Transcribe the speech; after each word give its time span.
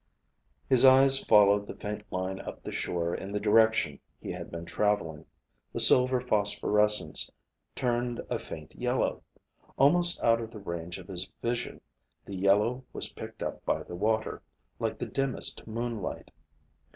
His 0.67 0.83
eyes 0.83 1.23
followed 1.23 1.67
the 1.67 1.75
faint 1.75 2.11
line 2.11 2.39
up 2.39 2.61
the 2.63 2.71
shore 2.71 3.13
in 3.13 3.31
the 3.31 3.39
direction 3.39 3.99
he 4.19 4.31
had 4.31 4.49
been 4.49 4.65
traveling. 4.65 5.25
The 5.73 5.79
silver 5.79 6.19
phosphorescence 6.19 7.29
turned 7.75 8.19
a 8.27 8.39
faint 8.39 8.73
yellow. 8.75 9.21
Almost 9.77 10.19
out 10.23 10.41
of 10.41 10.49
the 10.49 10.57
range 10.59 10.97
of 10.97 11.07
his 11.07 11.29
vision 11.43 11.81
the 12.25 12.33
yellow 12.35 12.83
was 12.93 13.13
picked 13.13 13.43
up 13.43 13.63
by 13.63 13.83
the 13.83 13.93
water, 13.95 14.41
like 14.79 14.97
the 14.97 15.05
dimmest 15.05 15.67
moonlight. 15.67 16.31